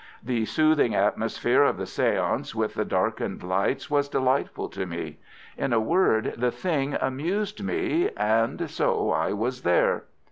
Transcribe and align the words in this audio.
The 0.23 0.45
soothing 0.45 0.95
atmosphere 0.95 1.61
of 1.61 1.77
the 1.77 1.83
séance 1.83 2.55
with 2.55 2.73
the 2.73 2.83
darkened 2.85 3.43
lights 3.43 3.87
was 3.91 4.09
delightful 4.09 4.67
to 4.69 4.87
me. 4.87 5.19
In 5.57 5.73
a 5.73 5.79
word, 5.79 6.33
the 6.37 6.49
thing 6.49 6.95
amused 6.95 7.63
me, 7.63 8.09
and 8.17 8.67
so 8.67 9.11
I 9.11 9.33
was 9.33 9.61
there. 9.61 10.05